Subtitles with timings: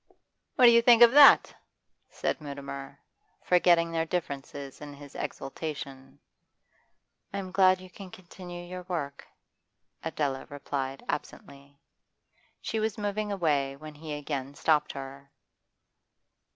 [0.55, 1.55] 'What do you think of that?'
[2.09, 2.99] said Mutimer,
[3.43, 6.17] forgetting their differences in his exultation.
[7.31, 9.27] 'I am glad you can continue your work,'
[10.03, 11.77] Adela replied absently.
[12.61, 15.29] She was moving away when he again stopped her.